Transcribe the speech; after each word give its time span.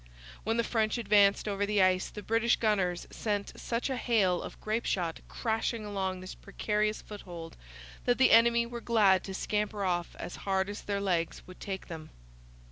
When 0.43 0.57
the 0.57 0.63
French 0.63 0.97
advanced 0.97 1.47
over 1.47 1.63
the 1.63 1.79
ice 1.79 2.09
the 2.09 2.23
British 2.23 2.55
gunners 2.55 3.05
sent 3.11 3.53
such 3.55 3.87
a 3.87 3.97
hail 3.97 4.41
of 4.41 4.59
grape 4.59 4.87
shot 4.87 5.19
crashing 5.27 5.85
along 5.85 6.21
this 6.21 6.33
precarious 6.33 7.03
foothold 7.03 7.55
that 8.05 8.17
the 8.17 8.31
enemy 8.31 8.65
were 8.65 8.81
glad 8.81 9.23
to 9.25 9.35
scamper 9.35 9.83
off 9.85 10.15
as 10.17 10.37
hard 10.37 10.69
as 10.69 10.81
their 10.81 10.99
legs 11.01 11.43
would 11.45 11.59
take 11.59 11.87
them. 11.87 12.09